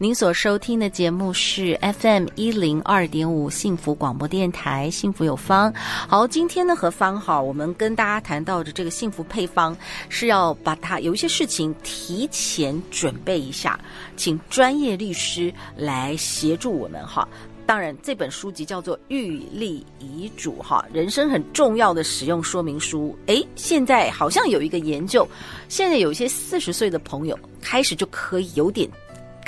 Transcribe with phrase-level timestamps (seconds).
[0.00, 5.74] 您所收听的节目是 FM 一零二点五幸福广播电台，幸福有方。
[5.74, 9.76] 好，今天呢，何方好，我们跟大家谈到的这个幸福配方，
[10.08, 13.76] 是要把它有一些事情提前准备一下，
[14.16, 17.28] 请专业律师来协助我们哈。
[17.66, 23.18] 当然，这本书籍叫做《预立遗嘱》哈，人生很重要的使用说明书。
[23.26, 25.26] 诶，现在好像有一个研究，
[25.68, 28.88] 现在有一些四十岁的朋友开始就可以有点。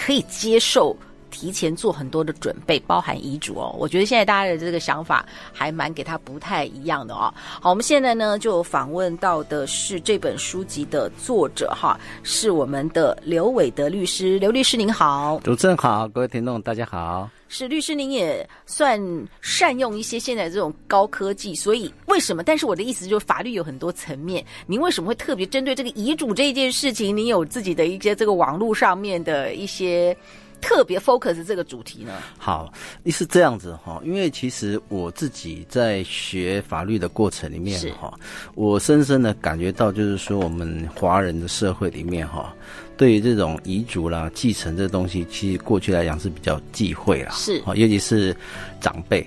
[0.01, 0.97] 可以接受
[1.31, 3.77] 提前做很多的准备，包含遗嘱哦。
[3.79, 7.33] 我觉得现在大家的这个想法还蛮给他不太一样的哦。
[7.61, 14.39] 好，我们现在呢就访问到的是这本书籍的作者哈，是我们的刘伟德律师。
[14.39, 17.29] 刘律师您好，主持人好，各位听众大家好。
[17.53, 18.97] 是律师，您也算
[19.41, 22.45] 善用一些现在这种高科技，所以为什么？
[22.45, 27.15] 但是我的意思就是，法律有很多层面，您为什么会特别针对这个遗嘱这件事情？
[27.15, 30.17] 您有自己的一些这个网络上面的一些
[30.61, 32.13] 特别 focus 这个主题呢？
[32.39, 32.73] 好，
[33.03, 38.13] 你是这样子哈，因为其实我自己在学法律的过程里面哈，
[38.55, 42.55] 我深深的感觉到，就是说我们华人的社会里面哈。
[42.97, 48.37] 对于这种遗嘱啦、继承这东西，其实过去来讲是比较忌讳啦，是尤其是
[48.79, 49.27] 长辈。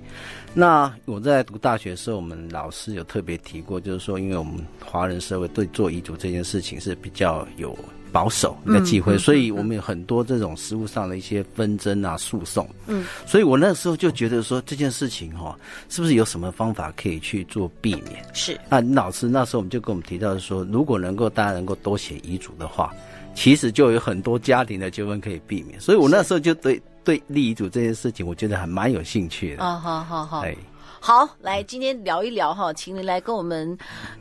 [0.54, 4.54] 那我在读大学的时候，我们老师有特别提过，就是说，因为我们
[4.86, 7.78] 华人社会对做遗嘱这件事情是比较有
[8.12, 12.70] 保守、比较忌讳，所以我们有很多这种实务上的一些纷争啊、诉讼。
[12.86, 15.58] 嗯，所以我那时候就觉得说，这件事情哈，
[15.90, 18.24] 是不是有什么方法可以去做避免？
[18.34, 18.60] 是。
[18.70, 22.94] 那老师那时候我们就跟我们提到说，如果能够大家能够多写遗嘱的话。
[23.36, 29.64] 其实就有很多家庭的纠纷可以避免，所以我那时候就对对立遗嘱这件事情，我觉得还蛮有兴趣的。
[29.64, 30.56] 啊，好好好，哎，
[31.00, 33.78] 好，来今天聊一聊哈，请您来跟我们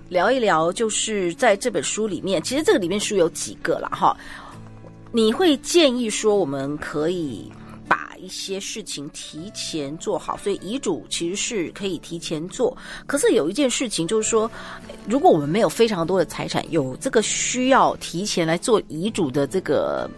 [0.09, 4.17] 聊一聊，就是在这本书里面，其实这个里面书有几个了哈，
[5.13, 7.51] 你会建议说我们可以
[7.89, 8.11] 把。
[8.23, 12.77] 一些事情提前做好，所以遗嘱其实是可以提前做。
[13.05, 14.49] 可是有一件事情就是说，
[15.09, 20.09] 如果我们没有非常多的财产，有这个需要提前来做遗嘱的这个，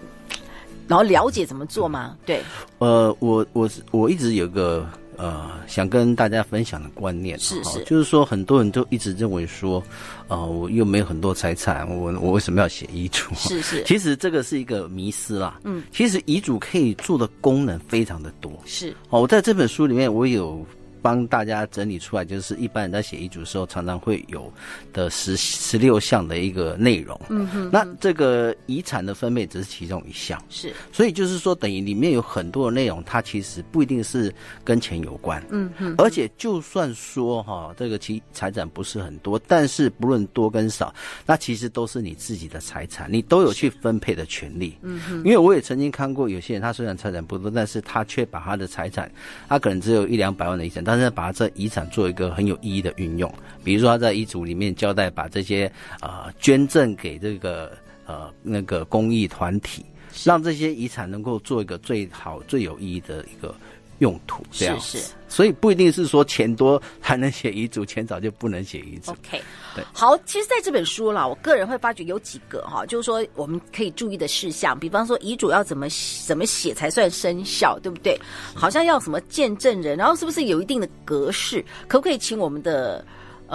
[0.88, 2.16] 然后了解怎么做吗？
[2.26, 2.40] 对，
[2.78, 4.88] 呃，我我我一直有个。
[5.16, 9.80] 呃，想跟大家分享的观念是是，就是说很多人都一直认为说，
[10.26, 13.32] 呃，我又没有很多财产，我我为什么要写遗嘱？
[13.36, 15.60] 是是， 其实这个是一个迷思啦。
[15.62, 18.50] 嗯，其实遗嘱可以做的功能非常的多。
[18.64, 20.66] 是，哦，我在这本书里面我有。
[21.04, 24.50] 帮大家整理出来，就是一般人在写遗嘱的时候，常常会有
[24.90, 27.20] 的十十六项的一个内容。
[27.28, 30.42] 嗯哼，那这个遗产的分配只是其中一项。
[30.48, 34.34] 是，所以就是说，等于里面有很多的内容，它其实不一定是
[34.64, 35.44] 跟钱有关。
[35.50, 40.94] 嗯哼，而且就算说哈，这个其财产不是很多，但是不论多跟少，
[41.26, 44.74] 那其实都是你自己的财产，你都有去分配的权利。
[44.80, 49.10] 嗯哼，因为我也曾经看过有些人，他虽然财产不多，但是他却把他的财产，
[49.46, 53.28] 他可能只有一两百万的遗产，但但是把这遗产做一个很有意义的运用，
[53.64, 59.84] 比如说他在遗嘱里面交代，把这些呃捐赠给这个呃那个公益团体，
[60.22, 63.52] 让这些遗产能够做一个最好最有意义的一个
[63.98, 64.78] 用途，这样。
[64.78, 64.98] 是。
[64.98, 69.10] 是，所以不一定是说钱多才能写遗嘱，钱少就不能写遗嘱。
[69.10, 69.42] OK，
[69.74, 75.86] 对，好，其实在这本书啦，我个人会发觉有几个哈，就是说我们可以注意的事项，比方说遗嘱要怎么
[76.26, 78.18] 怎么写才算生效，对不对？
[78.54, 81.64] 好像要什么见证人，然后是不是有一定的格式？
[81.88, 83.04] 可不可以请我们的？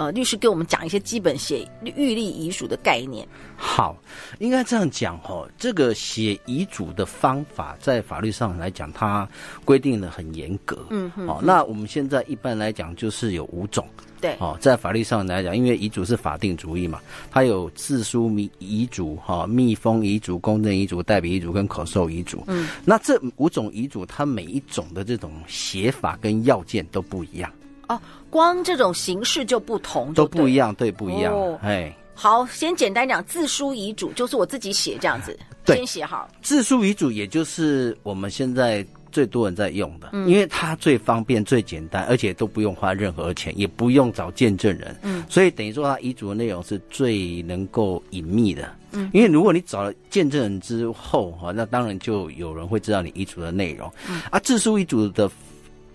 [0.00, 3.28] 呃，律师给我们讲一些基本写预立遗嘱的概念。
[3.54, 3.94] 好，
[4.38, 5.46] 应该这样讲哦。
[5.58, 9.28] 这个写遗嘱的方法，在法律上来讲，它
[9.62, 10.86] 规定的很严格。
[10.88, 11.28] 嗯哼。
[11.28, 13.86] 哦，那我们现在一般来讲就是有五种。
[14.22, 14.34] 对。
[14.38, 16.98] 哦，在法律上来讲，因为遗嘱是法定主义嘛，
[17.30, 22.42] 它有自书遗遗嘱、哈密封遗嘱、公证遗嘱、代笔遗嘱跟口授遗嘱。
[22.46, 22.70] 嗯。
[22.86, 27.52] 那这五种遗嘱，它每一种的这种写法跟要件都不一样。
[27.90, 28.00] 哦，
[28.30, 31.34] 光这种形式就不同，都不一样，对，不一样。
[31.34, 36.28] 哦，哎，好，先简单讲，自书遗嘱就是我自己写这样子， 对，先写好。
[36.40, 48.72] 自书遗嘱也就是我们现在最多人在用的，嗯，因为它最方便、最简单，而且都不用花任何钱，也不用找见证人，嗯，所以等于说它遗嘱的内容是最能够隐秘的。
[48.92, 53.92] 嗯，因为如果你找了见证人之后哈，那当然就有人会知道你遗嘱的内容。
[54.08, 55.30] 嗯，啊，自书遗嘱的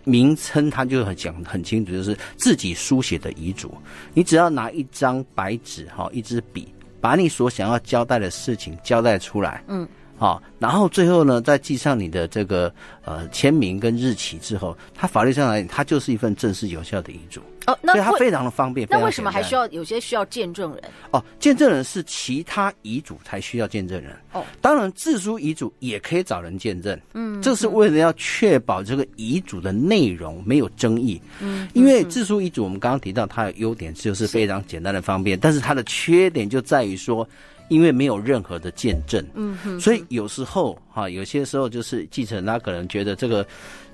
[0.06, 3.75] 名称他就很讲很清楚，就是自己书写的遗嘱。
[4.13, 9.63] 你只要拿一张白纸哈，一支笔，把你所想要交代的事情交代出来。
[9.68, 9.86] 嗯。
[10.18, 12.74] 好，然后最后呢，再记上你的这个
[13.04, 17.42] 呃签名跟日期之后，它法律上来，它就是一份正式有效的遗嘱。
[17.68, 18.88] 哦，那它非常的方便。
[18.90, 20.84] 那为什么还需要有些需要见证人？
[21.12, 24.16] 哦，见证人是其他遗嘱才需要见证人。
[24.32, 26.98] 哦，当然自书遗嘱也可以找人见证。
[27.14, 31.20] 嗯，这是为了要确保这个遗嘱的内容没有争议。
[31.42, 37.28] 嗯，因为自书遗嘱我们刚刚提到它的优点就是非常简单的方便，但是它的缺点就在于说。
[37.68, 43.46] 因为没有任何的见证，嗯哼，所以有时候哈，有些时候就是继承人他可能觉得这个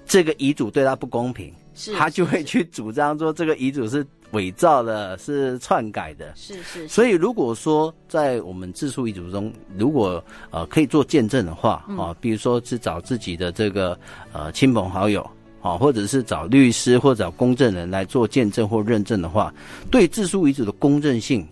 [0.05, 6.87] 这个遗嘱对他不公平，是，他就会去主张说这个遗嘱是伪造的，是篡改的，是是。
[6.87, 13.97] 所以如果说在我们自述遗嘱中，如果呃可以做见证的话，啊，比如说是找自己的这个
[14.33, 15.21] 呃亲朋好友，
[15.61, 19.53] 啊，或者是找律师或者找公证人来做见证或认证的话，
[19.89, 21.47] 对自书遗嘱的公正性，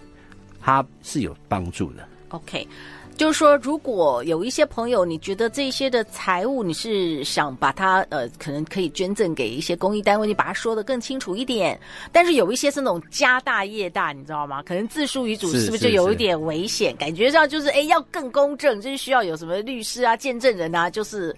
[0.60, 2.08] 它是有帮助的。
[2.30, 2.68] OK，
[3.18, 11.80] 就是说，如果有一些朋友，你觉得这些的财物你是想把它呃，可能可以捐赠给一些公益单位，你把它说的更清楚一点。
[12.12, 14.64] 但是有一些是那种家大业大，你知道吗？
[14.64, 16.96] 可能自书遗嘱是不是就有一点危险？
[16.98, 21.36] 感觉上就是哎，要更公正，就是需要有什么律师啊、见证人啊，就是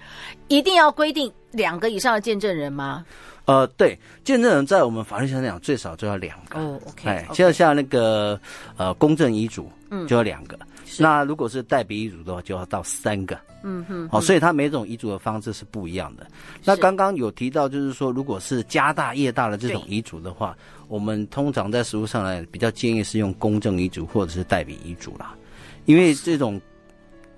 [0.49, 3.05] 一定要规定两个以上的见证人吗？
[3.45, 6.59] 呃，对，见证人在我们法律上讲最少就要两个。
[6.59, 8.39] 哦，OK，哎，就像像那个
[8.77, 10.57] 呃公证遗嘱，嗯，就要两个。
[10.97, 13.39] 那如果是代笔遗嘱的话，就要到三个。
[13.63, 16.25] 嗯哼，好，所以它每种遗嘱的方式是不一样的。
[16.65, 20.57] 那刚刚有提到，就是说，如果是家大业大的这种遗嘱的话，
[20.87, 25.35] 我们通常在实务上来比较建议是用公证遗嘱或者是代笔遗嘱啦，
[25.85, 26.59] 因为这种。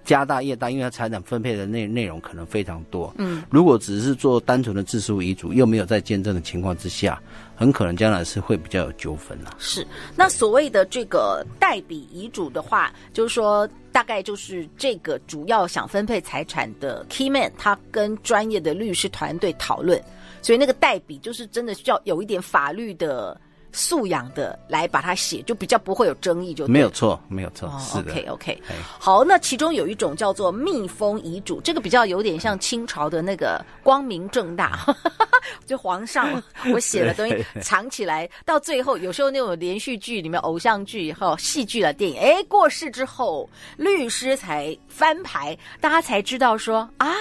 [0.03, 3.13] 家大业大，因为他财产分配的内内容可能非常多。
[3.17, 7.21] 嗯，如果只是做单纯的自书遗嘱，又没有在见证的情况之下，
[7.55, 9.55] 很可能将来是会比较有纠纷了。
[9.59, 9.85] 是，
[10.15, 20.01] 那所谓的这个代笔遗嘱的话，就是说大概就是这个主要想分配财产的 key man，他跟专业的律师团队讨论，
[20.41, 23.39] 所以那个代笔就是真的需要有一点法律的。
[23.73, 28.11] 素养的来把它写，就比较不会有争议就，就没有错，没有错，哦、是的。
[28.11, 28.61] OK OK，
[28.99, 34.79] 好，那其中有一种叫做密封遗嘱，这个比较有点像清朝的那个光明正大，
[35.65, 36.41] 就皇上
[36.73, 47.11] 我写的东西 藏起来，到最后有时候那种连续剧里面、偶像剧和戏剧的电影，哎，过世之后律师才翻牌，大家才知道说啊。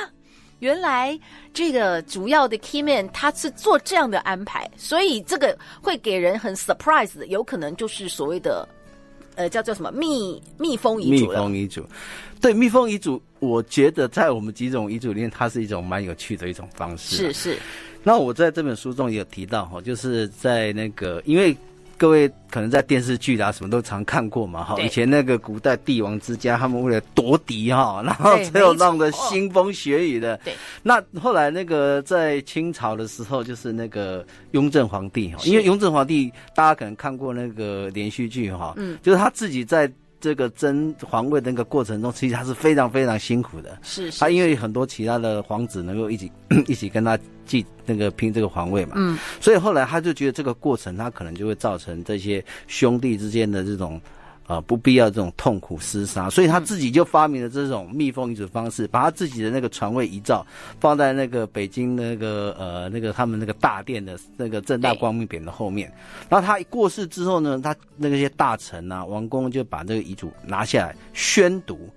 [0.62, 1.18] 原来
[1.52, 8.66] 这个主要的 key man 他是做这样的安排，所以这个会给人很 surprise 的，有可能就是所谓的，
[9.34, 11.26] 呃，叫做什么密密封遗嘱。
[11.26, 11.84] 密封遗嘱，
[12.40, 17.16] 对，密封遗嘱，我觉得在我们几种遗嘱里面，它是一种蛮有趣的一种方式。
[17.16, 17.58] 是是。
[18.04, 21.56] 那我在这本书中也有提到哈，就是在那个因为。
[22.02, 30.36] 各位可能在电视剧啊什么都常看过嘛哈，以前那个古代帝王之家，他们为了夺嫡哈，然后最后弄得腥风血雨的。
[30.38, 30.52] 对，
[30.82, 39.88] 那后来那个在清朝的时候，就是那个雍正皇帝哈，因为雍正皇帝大家可能看过那个连续剧哈，嗯，就是他自己在。
[40.22, 43.76] 这个争皇位的那个过程中，其实他是非常非常辛苦的。
[43.82, 46.32] 是，是，他因为很多其他的皇子能够一起
[46.68, 48.94] 一起跟他继那个拼这个皇位嘛。
[48.96, 49.18] 嗯。
[49.40, 54.00] 所以后来他就觉得这个过程，他可能就会造成这些兄弟之间的这种。
[54.52, 60.46] 啊、呃，不必要这种痛苦厮杀，所以他自己就发明了这种密封遗嘱方式，把他自己的那个传位遗诏
[60.78, 65.90] 放在那个北京那个呃那个他们那个大殿的那个正大光明匾的后面。
[66.28, 71.88] 然后他一过世之后呢，他那些大臣啊、王公就把这个遗嘱拿下来宣读，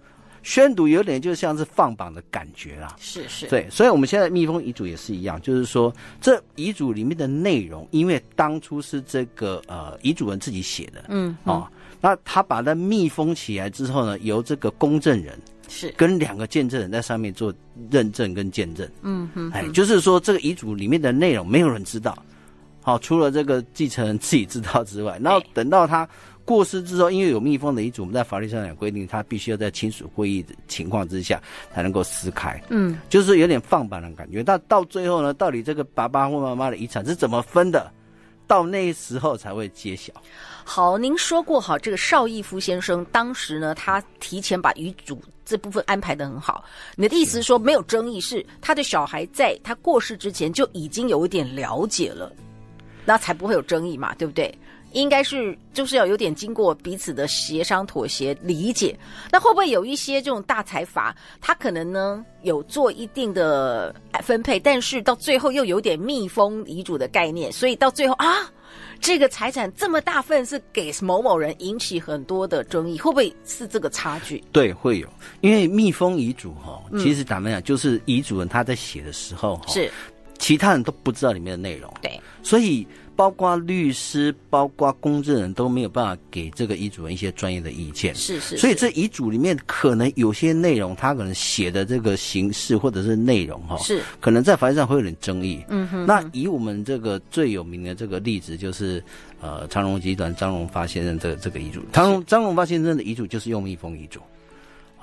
[0.41, 2.95] 宣读有点就像是放榜的感觉啦。
[2.97, 11.67] 是是，对，所以我们现在密封遗嘱也是一样，就是说这遗嘱里面的内容，因为当初是这个呃遗嘱人自己写的，嗯，嗯哦。
[12.05, 15.35] 那他把它密封起来之后呢，由这个公证人
[15.67, 17.51] 是跟两个见证人在上面做
[17.89, 18.87] 认证跟见证。
[19.01, 22.15] 嗯哼，哎，就是说这个遗嘱里面的内容没有人知道，
[22.83, 26.07] 好，除了这个继承人自己知道之外，然后等到他
[26.43, 31.41] 过世之后，因为有密封的遗嘱，我们在法律上有规定，他必须要在亲属会议的情况之下
[31.73, 32.61] 才能够撕开。
[32.69, 34.43] 嗯，就是有点放板的感觉。
[34.43, 37.91] 但到最后呢，到底这个爸爸或妈妈的遗产是怎么分的？
[38.47, 40.13] 到那时候才会揭晓。
[40.63, 46.63] 好，您说过哈，这个邵逸夫先生当时呢，他提前把遗嘱这部分安排的很好。
[46.95, 52.31] 你的意思是说没有争议，是他的小孩在他过世之前就已经有一点了解了，
[53.05, 54.53] 那才不会有争议嘛，对不对？
[54.95, 58.97] 应该是就是要有点经过彼此的协商、妥协、理解。
[59.29, 68.49] 那会不会有一些这种大财阀，他可能呢有做一定的分配，但是到最后又有点密封遗嘱的概念，所以到最后啊，
[69.01, 74.41] 这个财产这么大份是给某某人，引起很多的争议，会不会是这个差距？
[74.53, 75.07] 对，会有，
[75.41, 79.91] 因为密封遗嘱哈，其实坦白讲，就是遗嘱人他在写的时候哈，是
[80.39, 82.87] 其他人都不知道里面的内容，对，所以。
[83.15, 88.57] 包括律师、包括公证人都没有办法给这个遗嘱人一些专业的意见，是是，是。
[88.57, 95.63] 所以这遗嘱里面可能有些内容，他可能写的这个形式或者是内容哈，是可能在法律上会有点争议。
[95.69, 96.05] 嗯哼，哼。
[96.05, 99.03] 那以我们这个最有名的这个例子，就是
[99.41, 104.19] 呃长荣集团张荣发先生这个这个遗嘱，张张荣发先生的遗嘱就是用密封遗嘱。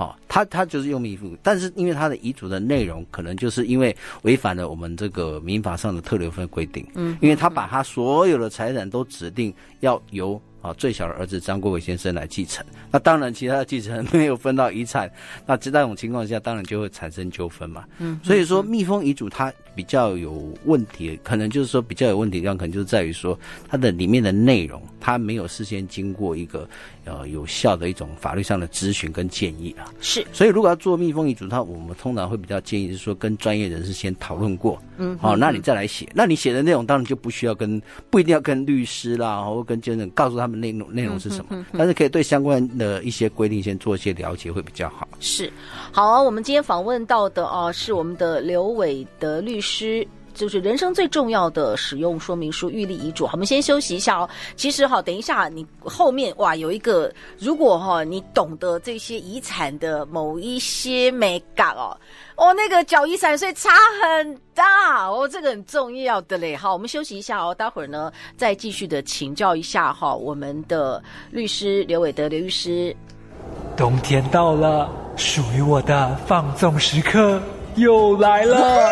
[0.02, 15.09] 好，他他就是用密封，但是因为他的遗嘱的内容可能就是因为违反了我们这个民法上的特留分规定，嗯，因为他把他所有的财产都指定要由啊最小的儿子张国伟先生来继承，那当然其他的继承人没有分到遗产，
[15.47, 26.68] 那这种情况下当然就会产生纠纷嘛，嗯，所以说密封遗嘱它比较有问题，可能就是说比较有问题的地方，可能就是在于说它的里面的内容它没有事先经过一个。
[27.04, 30.25] 呃，有效的一种法律上的咨询跟建议啊，是。
[30.32, 36.09] 所以如果要做密封遗嘱，它我们通常会比较建议是说，跟专业人士先讨论过，嗯，好、哦，那你再来写。
[36.14, 45.09] 那你写的内容当然就不需要跟，不一定要跟律师啦，或跟监证告诉他们内容内容是什么，嗯哼哼哼，但是可以对相关的一些规定先做一些了解，会比较好。
[45.18, 45.52] 是，
[45.90, 50.06] 好啊，我们今天访问到的啊，是我们的刘伟德律师。
[50.35, 53.27] 就是人生最重要的使用说明书、预立遗嘱。
[53.27, 54.29] 好，我们先休息一下哦。
[54.57, 61.97] 其实哈，等一下你后面哇有一个，如果哈你懂得这些遗产的某一些美感哦，
[62.37, 63.71] 哦那个缴遗产税差
[64.03, 66.57] 很大哦，这个很重要的嘞。
[66.57, 72.95] 好，我们休息一下哦，待会儿呢再继续的请教一下哈我们的律师刘伟德刘律师。
[73.77, 77.41] 冬天到了，属于我的放纵时刻
[77.77, 78.91] 又来了。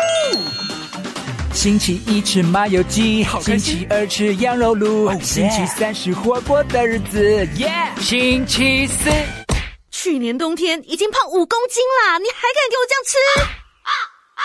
[1.53, 5.21] 星期一吃麻油鸡，星期二吃羊肉炉，oh, yeah.
[5.21, 8.01] 星期三是火锅的日子，耶、yeah!！
[8.01, 9.09] 星期四，
[9.91, 13.17] 去年冬天已经胖五公斤啦，你还敢给我这样吃？
[13.83, 13.91] 啊
[14.39, 14.43] 啊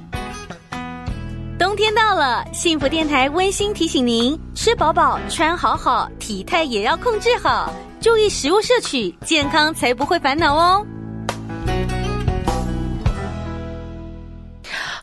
[0.00, 10.84] 啊、冬天到了，幸福电台温馨提醒您：吃饱饱，穿好好，体态也要控制好，注意食物摄取，健康才不会烦恼哦。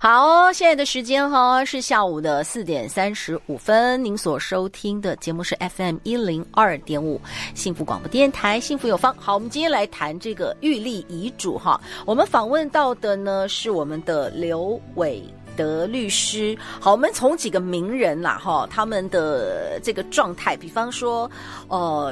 [0.04, 4.04] 好，现在的时间哈是下午的四点三十五分。
[4.04, 7.22] 您所收听的节目是 FM 一零二点五
[7.54, 9.16] 幸福广播电台，幸福有方。
[9.20, 11.80] 好，我们今天来谈这个预立遗嘱哈。
[12.04, 15.24] 我们访问到的呢是我们的刘伟
[15.56, 16.58] 德律师。
[16.80, 21.30] 好，我们从几个名人啦哈，他们的这个状态，比方说，
[21.68, 22.12] 呃，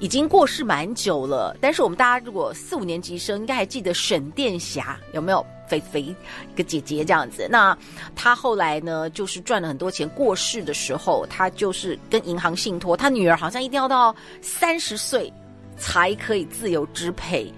[0.00, 5.46] 已经过世蛮久了，但是我们大家如果四五年级生，应该还记得沈殿霞有没有？
[5.68, 6.14] 肥肥一
[6.56, 7.76] 个姐姐这样子，那
[8.16, 10.08] 她后来呢，就是赚了很多钱。
[10.10, 15.32] 过世的时候，她就是跟银行信托，她女儿好像一定要到三十岁
[15.76, 17.52] 才可以自由支配。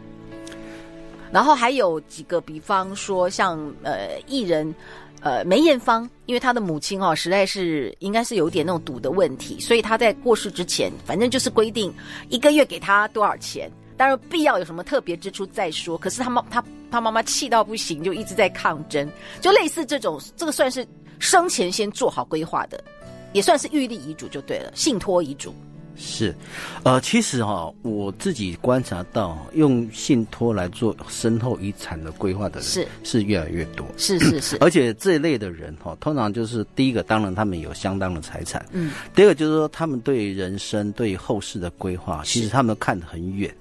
[1.33, 4.75] 然后还有几个，比方说像呃艺人
[5.21, 11.95] 呃梅艳芳，因为她的母亲哦实在是应该是有点那种赌的问题，所以她在过世之前，反正就是规定
[12.29, 13.71] 一个月给她多少钱。
[14.01, 15.99] 当然，必要有什么特别之处再说。
[15.99, 19.07] 可是他妈他他妈妈气到不行，就一直在抗争，
[19.43, 20.89] 就类似这种，这个算是
[21.19, 22.83] 生前先做好规划的，
[23.35, 25.55] 也算是预立遗嘱就对了，信托遗嘱。
[25.97, 26.35] 是，
[26.83, 32.89] 呃，其实哈、哦，我自己观察到，用信托来做身后遗产的规划的人是。
[33.05, 43.55] 是越来越多，是是是， 而且这一类的人哈、哦，通常就是第一个，当然他们有相当的财产，嗯，第二个就是说他们对人生对后世的规划，其实他们看得很远。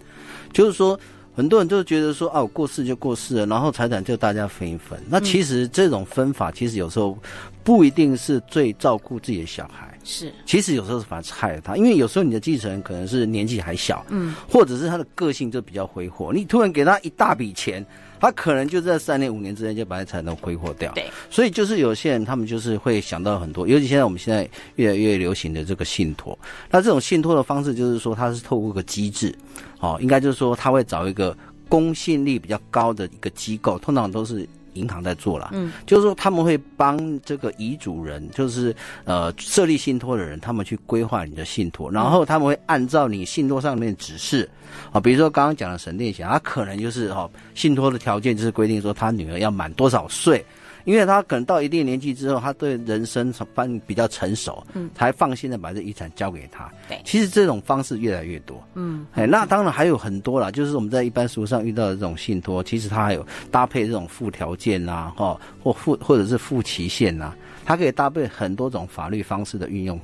[0.54, 1.00] 就是说，
[1.36, 5.00] 很多人就觉得说，啊，我过世就过世了，然后财产就大家分一分。
[5.10, 7.18] 那其实这种分法，其实有时候
[7.64, 9.98] 不一定是最照顾自己的小孩。
[10.04, 17.86] 是，其实有时候是反而是害了他，因为有时候你的继承人可能是年纪还小，嗯，或者是他的个性就比较挥霍，你突然给他一大笔钱。
[18.20, 26.38] 他可能就在三年五年之内就把那产都挥霍掉，对，所以就是有些人他们就是会想到很多，尤其现在我们现在越来越流行的这个信托，
[26.70, 29.34] 那这种信托的方式就是说它是透过个机制，
[29.80, 31.36] 哦，应该就是说他会找一个
[31.68, 34.48] 公信力比较高的一个机构，通常都是。
[34.74, 44.50] 银行在做了，嗯，就是说他们会帮这个遗嘱人，就是呃设立信托的人，他们去规划你的信托，然后他们会按照你信托上面的指示，
[44.92, 50.46] 啊，比如说刚刚讲的沈殿霞，他可能就是哈信托的条件就是规定说他女儿要满多少岁。
[50.90, 56.68] 因为他可能到一定年纪之后，他对人生方比较成熟，嗯，才放心的把这遗产交给他。
[56.88, 70.00] 对，其实这种方式越来越多，嗯，哎，那当然还有很多啦，就是我们在一般书上遇到的这种信托，其实它还有搭配这种附条件呐、啊，哈，或附或者是附期限呐，它可以搭配很多种法律方式的运用。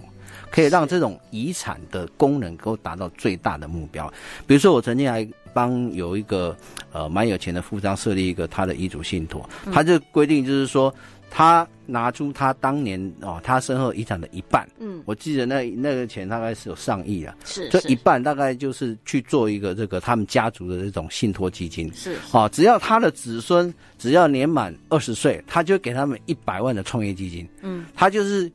[0.51, 4.11] 可以让这种遗产的功能够达到最大的目标。
[4.47, 6.53] 比如说，我曾经还帮有一个
[6.91, 10.93] 呃蛮有钱的富商设立一个他的遗嘱信托，他就规定就是说，
[11.29, 28.51] 他拿出他当年哦他身后遗产的一半，嗯，我记得那那个钱大概是有上亿啊，是，这一半大概就是去做一个这个他们家族的这种信托基金，是，哦，只要他的子孙只要年满二十岁，他就给他们一百万的创业基金，嗯，他就是。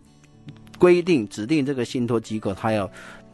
[0.79, 2.91] 规定指定这个信托机构，他要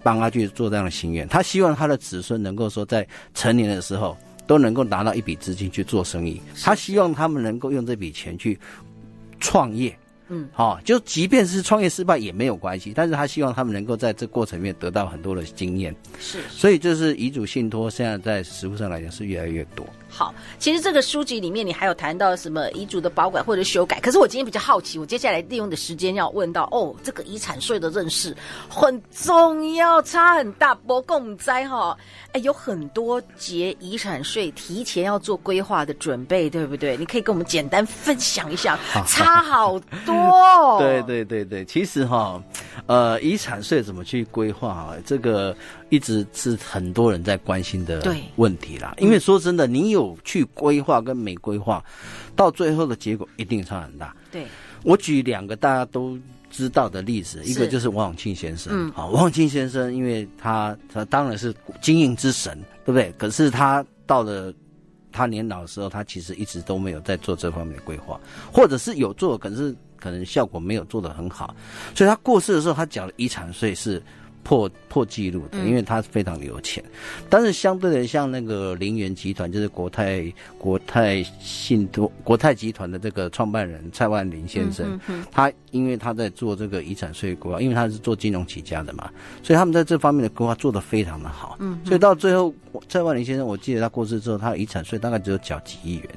[0.07, 1.27] 帮他去做这样的心愿。
[1.27, 6.41] 他希望他的子孙能够说，在成年的时候都能够拿到一笔资金去做生意。
[6.63, 8.57] 他希望他们能够用这笔钱去
[9.41, 9.99] 创业。
[10.29, 15.95] 嗯，好，就即便是创业失败也没有关系，但是他希望他们能够在这过程里面得到很多的经验。
[16.21, 19.85] 是，所以就是遗嘱信托，现在在实物上来讲是越来越多。
[20.16, 28.35] 好，其实这个书籍里面你还有谈到什么遗嘱的保管或者修改，可是我今天比较好奇，我接下来利用的时间要问到哦，这个遗产税的认识
[28.66, 31.94] 很重要，差很大，不共灾哈，
[32.32, 36.96] 哎，有很多节遗产税提前要做规划的准备，对不对？
[36.96, 40.78] 你可以跟我们简单分享一下， 差好多。
[40.78, 42.42] 对对对对，其实哈，
[42.87, 44.94] 呃，遗产税怎么去规划啊？
[45.04, 45.54] 这个。
[45.88, 51.83] 一直是很多人在关心的问题啦，因为说真的，你有去规划跟没规划，
[52.35, 54.15] 到最后的结果一定差很大。
[54.31, 54.45] 对，
[54.83, 56.19] 我举两个大家都
[56.51, 58.73] 知道的例子，一个就是王永庆先生。
[58.75, 63.11] 嗯，好，王永庆先生，因为他他当然是经营之神，对不对？
[63.17, 64.53] 可是他到了
[65.11, 68.21] 他年老的时候，他其实一直都没有在做这方面的规划，
[68.53, 71.57] 或者是有做，可是可能效果没有做得很好，
[71.95, 74.03] 所以他过世的时候，他缴的遗产税是。
[74.47, 89.11] 破破纪录的，因为他非常有钱，嗯、但是相对的，像那个林园集团，就是国泰国泰信托国泰集团的这个创办人蔡万林先生，嗯他因为他在做这个遗产税规划，因为他是做金融起家的嘛，
[89.42, 91.57] 所以他们在这方面的规划做得非常的好。
[91.59, 92.55] 嗯，嗯所以到最后，
[92.88, 96.09] 蔡万林先生，我记得他过世之后，他的遗产税大概只有缴几亿元，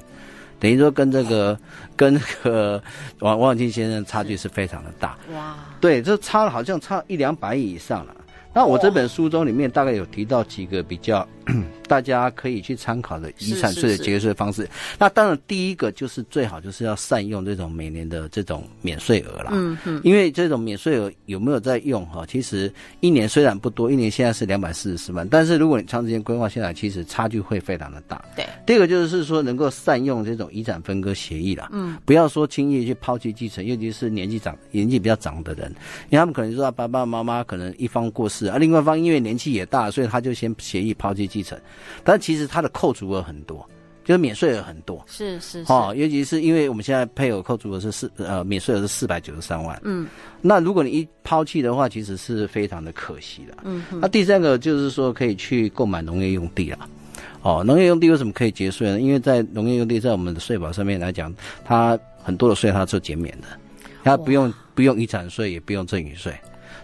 [0.60, 1.58] 等于说跟这个
[1.96, 2.80] 跟那个
[3.18, 5.18] 王王永庆先生差距是非常的大。
[5.34, 8.14] 哇，对，这差了好像差一两百亿以上了。
[8.52, 11.26] 那我这本书中里面大概有提到几个比较。
[11.88, 14.62] 大家可以去参考的遗产税的节税方式。
[14.62, 19.50] 是是是，那当然，第一个就是最好就是要善用这种每年的这种免税额啦。
[19.52, 20.00] 嗯嗯。
[20.04, 22.24] 因为这种免税额有没有在用哈？
[22.26, 28.24] 其实一年虽然不多，一年现在是两百四十四万，但是如果你长时间规划下来，其实差距会非常的大。
[28.36, 28.46] 对。
[28.64, 31.68] 第二个就是说，能够善用这种遗产分割协议啦。
[31.72, 31.96] 嗯。
[32.04, 35.68] 不要说轻易去抛弃继承，尤其是年纪长、年纪比较长的人，
[36.10, 41.58] 因为他们可能说爸爸妈妈可能一方过世啊，另外一方因为年纪也大，所以他就先协议抛弃继承。
[42.04, 43.68] 但其实它的扣除额很多，
[44.04, 50.08] 就是免税额很多，是是哦，尤其是因为我们现在配偶扣除额是四呃免税额是四百九十三万，嗯，
[50.40, 56.88] 那如果你一抛弃的话，其实是非常的可惜的，嗯哼，那第三个就是说可以去购买农业用地了，
[57.42, 59.00] 哦，农业用地为什么可以节税呢？
[59.00, 61.32] 因为在农业用地在我们的税保上面来讲，
[61.64, 63.46] 它很多的税它是减免的，
[64.02, 66.34] 它不用不用遗产税，也不用赠与税。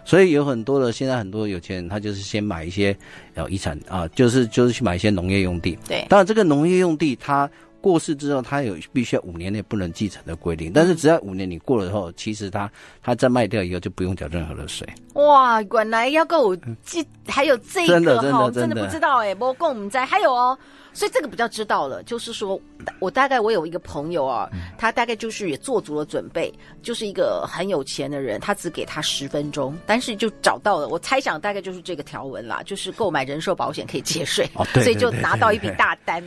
[0.06, 2.96] 所以有很多的现在很多有钱人，他就是先买一些
[3.34, 5.76] 呃遗产啊，就是就是去买一些农业用地。
[5.88, 7.50] 对，当然这个农业用地，他
[7.86, 10.72] 过世之后，他有必须要五年内不能继承的规定。
[10.72, 12.68] 但是只要五年你过了之后，其实他
[13.00, 14.84] 他再卖掉以后就不用缴任何的税。
[15.14, 20.58] 哇，原来要够这还有这个哈，真的不知道哎，不过我们在还有哦。
[20.92, 22.60] 所以这个比较知道了，就是说，
[22.98, 36.20] 我大概我有一个朋友啊，他大概就是也做足了准备，就是一个很有钱的人，他只给他十分钟，但是就找到了，我猜想大概就是这个条文啦，就是购买人寿保险可以节税，哦、所以就拿到一笔大单。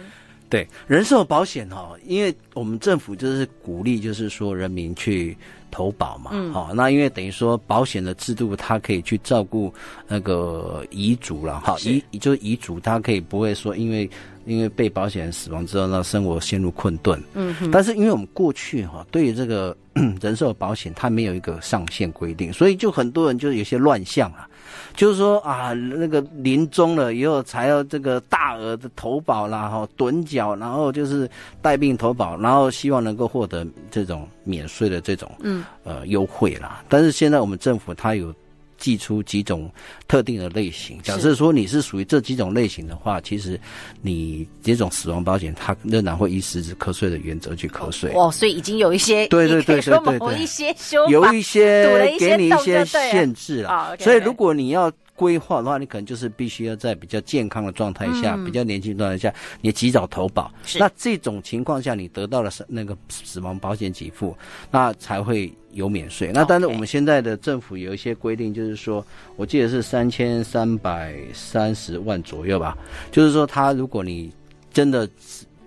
[0.50, 5.38] 对，人寿保险哈，因为我们政府就是鼓励，就是说人民去。
[5.72, 9.72] 投保嘛，好、嗯，那因为等于说保险的制度，它可以去照顾
[10.08, 14.10] 那个遗嘱了，哈，遗就是遗嘱，它可以不会说因为
[14.48, 19.78] 因为被保险人死亡之后，那生活陷入困顿，嗯哼，但是因为我们过去哈，对于这个
[20.20, 24.49] 人寿保险，它没有一个上限规定，所以就很多人就有些乱象啊。
[24.95, 31.29] 就是说啊，那个临终了以后才要这个大额的投保啦，哈，趸缴，然后就是
[31.62, 36.84] 带病投保，然后希望能够获得这种免税的这种嗯呃优惠啦。
[36.89, 38.34] 但是现在我们政府它有
[38.80, 39.70] 寄出几种
[40.08, 41.00] 特定的类型。
[41.04, 43.60] 假设说你是属于这几种类型的话，其实
[44.02, 48.12] 你这种死亡保险它仍然会依实质课税的原则去课税。
[48.15, 53.96] 哦，所以已经有一些对对对对对对， 一些修有 一些给你一些限制了。
[54.00, 54.92] 所以如果你要。
[55.19, 60.49] 规划的话，你可能就是必须要在比较健康的状态下，嗯、比较年轻状态下，你及早投保。
[60.63, 64.34] 是那这种情况下，你得到了那个死亡保险给付，
[64.71, 66.32] 那才会有免税。
[66.34, 69.05] 那但是我们现在的政府有一些规定，就是说，
[69.36, 72.77] 我记得是三千三百三十万左右吧。
[73.12, 74.32] 就是说，他如果你
[74.71, 75.05] 真的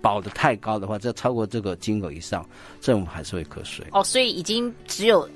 [0.01, 2.43] 保的太高的话，这超过这个金额以上，
[2.81, 3.85] 政府还是会课税。
[3.91, 5.29] 哦，所以已经只有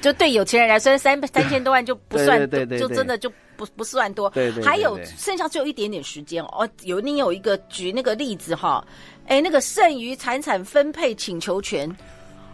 [0.00, 3.30] 就对有钱人来说，三三千多万就不算，对对对对对就真的就。
[3.60, 6.66] 不不算多，对对，对，对，还有剩下只有一点点时间哦。
[6.84, 8.82] 有你有一个举那个例子哈，
[9.26, 11.86] 哎，那个剩余财产分配请求权，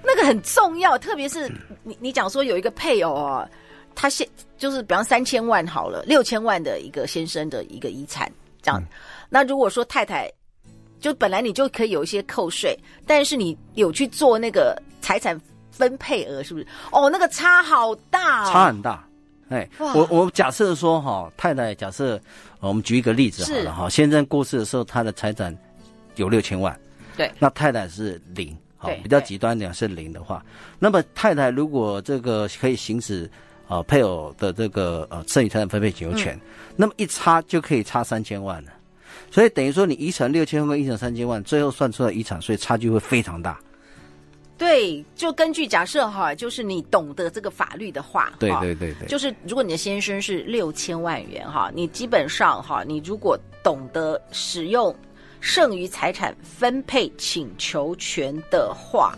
[0.03, 1.49] 那个很重要，特别是
[1.85, 3.49] 你你讲说有一个配偶啊，
[3.95, 8.87] 他现就是比方三千万好了，六千万的一个先生的一个遗产这样，嗯、
[9.31, 10.29] 那如果说太太
[10.99, 15.41] 就本来你就可以有一些扣税，但是你有去做那个财产
[15.71, 16.67] 分配额，是不是？
[16.91, 19.06] 哦，那个差好大，哦，差很大。
[19.49, 22.21] 哎，我我假设说哈，太太假设，
[22.59, 25.57] 我们举一个例子好了哈，先生过世的时候，他的财产
[26.17, 26.77] 有六千万，
[27.17, 30.45] 对，那太太是零，好，比较极端点是零的话，
[30.81, 33.31] 那么太太如果这个可以行使
[33.69, 36.41] 呃配偶的这个呃剩余财产分配请求权，嗯、
[36.75, 38.73] 那么一差就可以差三千万了，
[39.31, 43.57] 所以等于说你遗产六千万跟遗产三千万，最后算出来遗产税差距会非常大。
[44.59, 54.95] 对，就根据假设哈，就是你懂得这个法律的话，对对对对，就是如果你的先生是六千万元哈，你基本上哈，你如果懂得使用
[55.41, 59.15] 剩余财产分配请求权的话，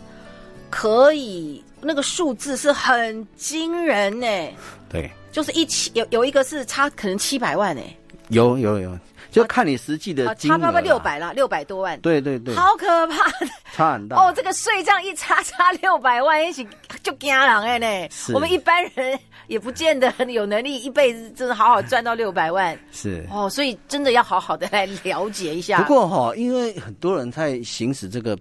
[0.71, 4.27] 可以那个数字是很惊人呢。
[4.91, 7.83] 对，就是一七有有一个是差可能七百万呢。
[8.31, 8.99] 有有有。
[9.39, 11.99] 就看你实际的金额，差不多六百了，六百多万。
[12.01, 13.31] 对对对，好可怕，
[13.73, 14.33] 差很大哦。
[14.35, 16.67] 这个税这样一差差六百万，一起
[17.03, 17.87] 就惊人哎呢。
[18.35, 22.79] 我们一般人也不见得有能力，一辈子真的好好赚到六百万。
[22.91, 25.83] 是哦，所以真的要好好的来了解一下。
[25.83, 28.37] 不过哈，因为很多人在行使这个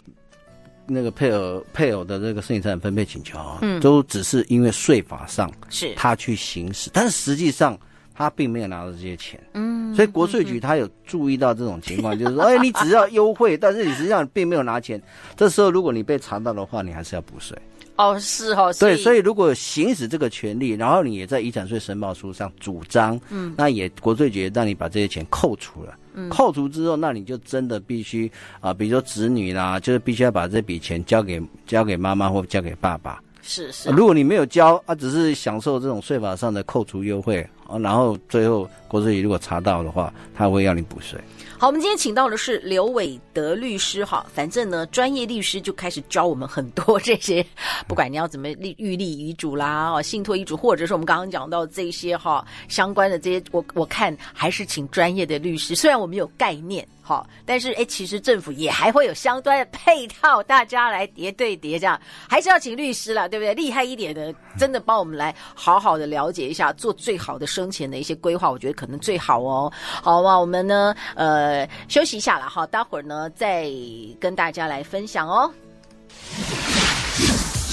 [0.88, 7.78] 那个配偶配偶的这个剩余财产分配请求啊，嗯，都只是因为税法上是他去行使，但是实际上。
[8.18, 15.00] 他并没有拿到这些钱，嗯，所以国税局他有注意到这种情况，就是说， 哎，你只要优惠，但是你实际上并没有拿钱。
[15.36, 17.56] 这时候如果你被查到的话，你还是要补税。
[17.96, 33.20] 哦，是哦，对，所以如果行使这个权利，然后你也在遗产税申报书上主张，嗯，那也国税局让你把这些钱扣除了，嗯，扣除之后，那你就真的必须啊，比如说子女啦，就是必须要把这笔钱交给交给妈妈或交给爸爸。
[33.48, 41.20] 是是，如果你没有交啊，只是享受这种税法上的扣除优惠啊，然后最后国税局如果查到的话，他会要你补税。
[41.58, 47.44] 好，我们今天请到的是刘伟德律师哈，反正呢，专业律师就开始教我们很多这些，
[47.88, 56.88] 不管你要怎么立预立遗嘱啦，哦，信托遗嘱，或者是我们刚刚讲到这些哈相关的这些，我我看还是请专业的律师，虽然我们有概念。
[57.08, 63.54] 好，但是哎，其实政府也还会有相关的配套，大家来叠对叠，这样还是要请律师了，对不对？
[63.54, 69.72] 厉害一点的，真的帮我们来好好的了解一下，做最好的生前的一些规划，我觉得可能最好哦。
[69.80, 73.72] 好吧，我们呢，呃，休息一下了哈，待会儿呢再
[74.20, 75.50] 跟大家来分享哦。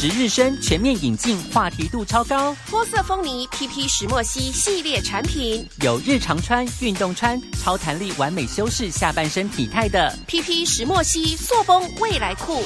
[0.05, 2.55] 值日升全面引进，话题度超高。
[2.69, 10.15] 脱色风靡 PP 石墨烯系列产品，有日常穿、运动穿，超弹力，完美修饰下半身体态的。
[10.29, 12.63] PP 石墨烯塑封未来裤，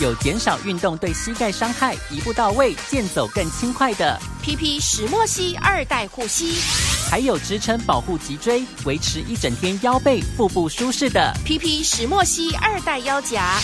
[0.00, 6.56] 有减少运动对膝盖伤害，一步到位，健走更轻快的 PP 石墨烯二代护膝，
[7.08, 13.54] 还有支撑保护脊椎，维持一整天腰背腹部舒适的 PP 石墨烯二代腰夹。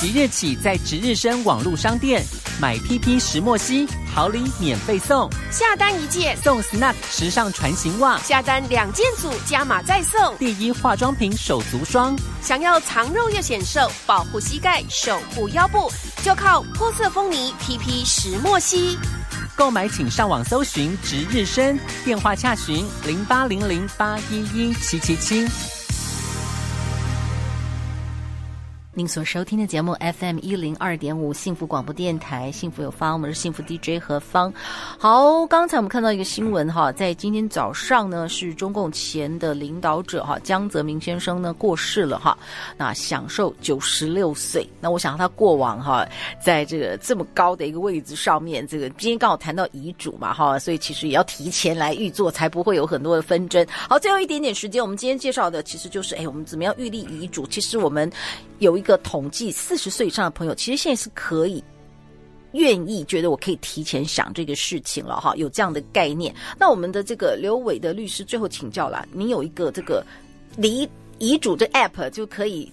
[0.00, 2.24] 即日起在值日生网络商店。
[2.60, 12.16] 买 PP 石墨烯，好礼免费送，下单一件送 Snap 时尚船型袜，下单两件组加码再送第一化妆品手足霜。
[12.42, 15.90] 想要藏肉又显瘦，保护膝盖，守护腰部，
[16.24, 18.98] 就靠脱色风泥 PP 石墨烯。
[19.54, 25.77] 购买请上网搜寻值日生，电话洽询零八零零八一一七七七。
[28.98, 34.52] 您所收听的节目 FM 一零二点五幸福广播电台，幸福有方，我们是幸福 DJ 何方。
[34.98, 42.36] 好，刚才我们看到一个新闻哈，在今天早上呢，是中共前的领导者哈江泽民先生呢过世了哈，
[42.76, 44.68] 那享寿九十六岁。
[44.80, 46.04] 那我想他过往哈，
[46.44, 53.64] 在这个这么高的一个位置上面，这个今天刚好谈到遗嘱嘛哈，所以其实也要提前来预做，才不会有很多的纷争。
[53.88, 57.46] 好，最后一点点时间，我们今天介绍的其实就是哎，我们怎么样预立遗嘱？
[57.46, 58.10] 其实我们
[58.58, 58.98] 有一个。
[59.04, 61.64] 统计，四十岁以上的朋友，其实现在是可以
[62.52, 66.34] 愿意觉得我可以提前想这个事情了哈，有这样的概念。
[66.58, 70.04] 那我们的这个刘伟的律师最后请教了，你有一个这个
[70.56, 70.86] 离
[71.18, 72.70] 遗嘱 的 app 就可以，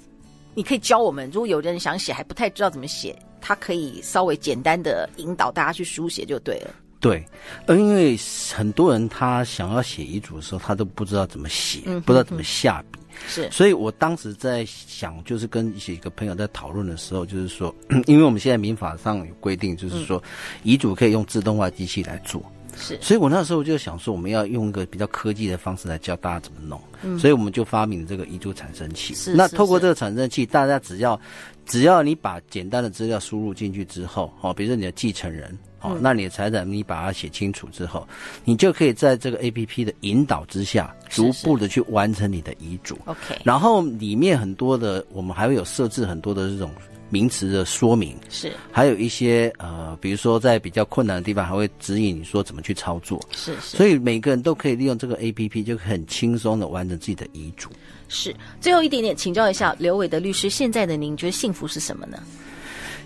[0.55, 6.75] 你可以教我们，如果有人想写还不太知道怎么写，他可以稍微简单的引导大家去书写就对了。
[6.99, 7.23] 对，
[7.67, 8.17] 呃，因为
[8.53, 12.99] 很多人他想要写遗嘱的时候，他都不知道怎么写，嗯、哼哼不知道怎么下笔。
[13.27, 17.73] 是，所以我当时在想，就是跟一些个朋友在讨论的时候，就是说，
[18.07, 20.21] 因为我们现在民法上有规定，就是说，
[20.63, 22.41] 遗嘱可以用自动化机器来做。
[22.77, 26.79] 是，所以我那时候就想说，我们要用一个比较科技的方式来教大家怎么弄。
[27.03, 29.15] 嗯，所以我们就发明了这个遗嘱产生器。
[29.15, 31.19] 是，那透过这个产生器，大家只要
[31.65, 35.57] 只要你把简单的资料输入进去之后，哦，比如说你的继承人。
[35.93, 38.07] 哦，那你的财产你把它写清楚之后，
[38.43, 42.97] 你就可以在这个 APP 的引导之下，逐步的去完成你的遗嘱。
[43.05, 46.71] OK，然后里面很多的，我们还会有设置很多的这种
[47.09, 53.23] 名词的说明，是，还有一些呃，比如说在比较困难的地方，还会指引你说怎么去操作。
[53.31, 57.69] 是是，所以每个人都可以利用这个 APP，就很轻松的完成自己的遗嘱。
[58.07, 62.17] 是，最后一点点，请教一下刘伟的律师，现在的您觉得幸福是什么呢？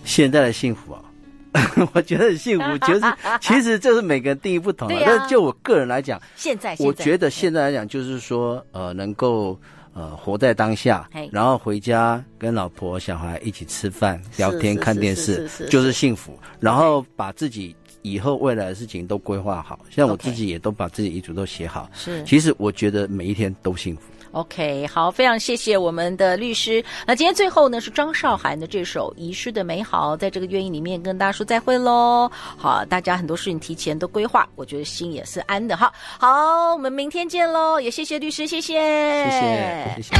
[0.05, 1.03] 现在的幸福啊。
[1.93, 3.01] 我觉得很幸福，就是
[3.41, 4.95] 其实这是每个人定义不同的。
[4.95, 9.59] 啊、但就我个人来讲，现在，现在我觉得现在来讲，就是说，呃，能够
[9.93, 16.37] 呃活在当下，然后回家跟老婆小孩一起吃饭、聊天、看电视，就是幸福。
[16.59, 21.89] 然后把自己以后未来的事情都规划好，像我自己也都把自己遗嘱都写好。
[21.93, 24.03] 是，其实我觉得每一天都幸福。
[24.31, 26.83] OK，好，非常谢谢我们的律师。
[27.05, 32.29] 那今天最后呢，是张韶涵的这首《遗失的美好》，在这个愿意里面跟大家说再会喽。
[32.57, 35.91] 好，大家很多事情提前都规划，我觉得心也是安的哈。
[36.19, 38.79] 好，我们明天见喽，也谢谢律师，谢谢，
[39.25, 40.15] 谢谢，谢谢。